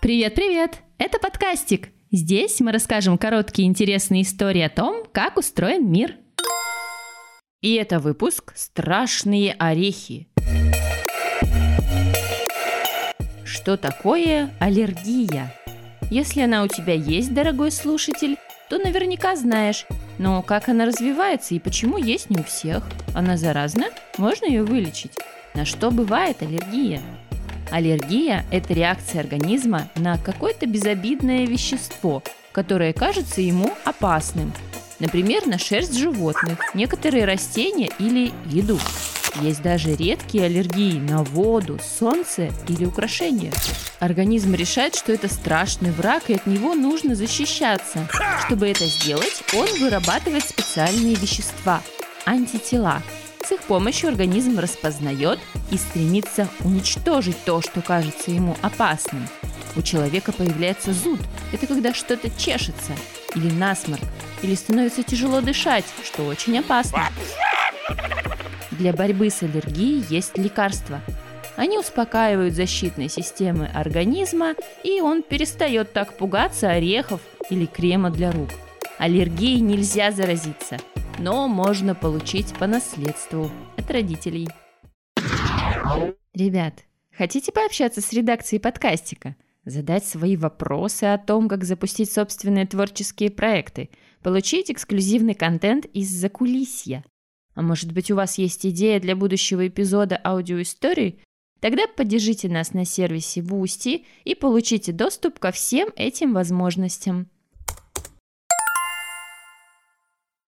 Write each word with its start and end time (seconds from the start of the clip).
Привет-привет! 0.00 0.78
Это 0.98 1.18
подкастик. 1.18 1.88
Здесь 2.12 2.60
мы 2.60 2.70
расскажем 2.70 3.18
короткие 3.18 3.66
интересные 3.66 4.22
истории 4.22 4.62
о 4.62 4.70
том, 4.70 5.04
как 5.12 5.36
устроен 5.36 5.90
мир. 5.90 6.14
И 7.62 7.74
это 7.74 7.98
выпуск 7.98 8.52
«Страшные 8.54 9.54
орехи». 9.54 10.28
Что 13.44 13.76
такое 13.76 14.54
аллергия? 14.60 15.52
Если 16.12 16.42
она 16.42 16.62
у 16.62 16.68
тебя 16.68 16.94
есть, 16.94 17.34
дорогой 17.34 17.72
слушатель, 17.72 18.36
то 18.70 18.78
наверняка 18.78 19.34
знаешь, 19.34 19.84
но 20.18 20.42
как 20.42 20.68
она 20.68 20.86
развивается 20.86 21.56
и 21.56 21.58
почему 21.58 21.98
есть 21.98 22.30
не 22.30 22.38
у 22.38 22.44
всех? 22.44 22.88
Она 23.16 23.36
заразна? 23.36 23.86
Можно 24.16 24.46
ее 24.46 24.62
вылечить? 24.62 25.18
На 25.54 25.64
что 25.64 25.90
бывает 25.90 26.40
аллергия? 26.40 27.02
Аллергия– 27.70 28.44
это 28.50 28.72
реакция 28.72 29.20
организма 29.20 29.88
на 29.94 30.18
какое-то 30.18 30.66
безобидное 30.66 31.46
вещество, 31.46 32.22
которое 32.52 32.92
кажется 32.92 33.40
ему 33.40 33.70
опасным. 33.84 34.52
Например, 34.98 35.46
на 35.46 35.58
шерсть 35.58 35.96
животных, 35.96 36.58
некоторые 36.74 37.24
растения 37.24 37.90
или 37.98 38.32
еду. 38.46 38.78
Есть 39.40 39.62
даже 39.62 39.94
редкие 39.94 40.46
аллергии 40.46 40.98
на 40.98 41.22
воду, 41.22 41.78
солнце 41.82 42.50
или 42.66 42.84
украшения. 42.84 43.52
Организм 44.00 44.54
решает, 44.54 44.96
что 44.96 45.12
это 45.12 45.32
страшный 45.32 45.92
враг, 45.92 46.24
и 46.28 46.34
от 46.34 46.46
него 46.46 46.74
нужно 46.74 47.14
защищаться. 47.14 48.08
Чтобы 48.46 48.68
это 48.68 48.86
сделать, 48.86 49.42
он 49.54 49.68
вырабатывает 49.78 50.44
специальные 50.44 51.14
вещества– 51.14 51.82
антитела– 52.24 53.02
с 53.48 53.52
их 53.52 53.62
помощью 53.62 54.10
организм 54.10 54.58
распознает 54.58 55.38
и 55.70 55.78
стремится 55.78 56.48
уничтожить 56.64 57.36
то, 57.46 57.62
что 57.62 57.80
кажется 57.80 58.30
ему 58.30 58.58
опасным. 58.60 59.26
У 59.74 59.80
человека 59.80 60.32
появляется 60.32 60.92
зуд. 60.92 61.20
Это 61.52 61.66
когда 61.66 61.94
что-то 61.94 62.28
чешется, 62.36 62.92
или 63.34 63.50
насморк, 63.50 64.02
или 64.42 64.54
становится 64.54 65.02
тяжело 65.02 65.40
дышать, 65.40 65.86
что 66.04 66.24
очень 66.26 66.58
опасно. 66.58 67.06
Для 68.72 68.92
борьбы 68.92 69.30
с 69.30 69.42
аллергией 69.42 70.04
есть 70.10 70.36
лекарства. 70.36 71.00
Они 71.56 71.78
успокаивают 71.78 72.54
защитные 72.54 73.08
системы 73.08 73.70
организма, 73.74 74.56
и 74.84 75.00
он 75.00 75.22
перестает 75.22 75.94
так 75.94 76.18
пугаться 76.18 76.70
орехов 76.70 77.22
или 77.48 77.64
крема 77.64 78.10
для 78.10 78.30
рук. 78.30 78.50
Аллергией 78.98 79.60
нельзя 79.60 80.10
заразиться– 80.12 80.76
но 81.18 81.48
можно 81.48 81.94
получить 81.94 82.54
по 82.54 82.66
наследству 82.66 83.50
от 83.76 83.90
родителей. 83.90 84.48
Ребят, 86.34 86.84
хотите 87.16 87.52
пообщаться 87.52 88.00
с 88.00 88.12
редакцией 88.12 88.60
подкастика? 88.60 89.36
Задать 89.64 90.04
свои 90.06 90.36
вопросы 90.36 91.04
о 91.04 91.18
том, 91.18 91.48
как 91.48 91.64
запустить 91.64 92.10
собственные 92.10 92.66
творческие 92.66 93.30
проекты? 93.30 93.90
Получить 94.22 94.70
эксклюзивный 94.70 95.34
контент 95.34 95.84
из 95.86 96.08
закулисья? 96.08 97.04
А 97.54 97.62
может 97.62 97.92
быть 97.92 98.10
у 98.10 98.14
вас 98.14 98.38
есть 98.38 98.64
идея 98.64 99.00
для 99.00 99.16
будущего 99.16 99.66
эпизода 99.66 100.16
аудиоистории? 100.16 101.20
Тогда 101.60 101.82
поддержите 101.96 102.48
нас 102.48 102.72
на 102.72 102.84
сервисе 102.84 103.40
Boosty 103.40 104.04
и 104.24 104.36
получите 104.36 104.92
доступ 104.92 105.40
ко 105.40 105.50
всем 105.50 105.90
этим 105.96 106.32
возможностям– 106.32 107.28